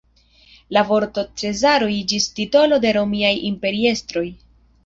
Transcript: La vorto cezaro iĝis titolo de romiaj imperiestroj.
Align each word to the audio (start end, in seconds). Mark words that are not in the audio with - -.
La 0.77 0.81
vorto 0.91 1.25
cezaro 1.41 1.91
iĝis 1.97 2.27
titolo 2.39 2.83
de 2.87 2.97
romiaj 2.99 3.33
imperiestroj. 3.53 4.29